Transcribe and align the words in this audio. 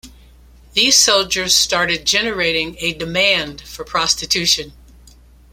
These 0.73 0.95
soldiers 0.95 1.55
started 1.55 2.07
generating 2.07 2.75
a 2.79 2.93
demand 2.95 3.61
for 3.61 3.83
prostitution. 3.85 4.73